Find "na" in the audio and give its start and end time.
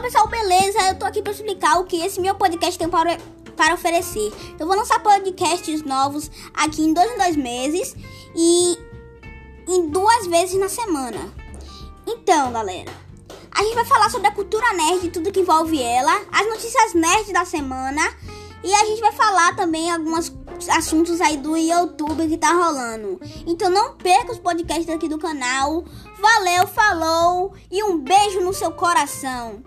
10.58-10.70